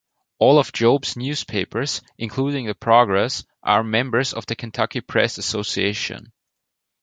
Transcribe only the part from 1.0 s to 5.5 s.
newspapers, including the Progress, are members of the Kentucky Press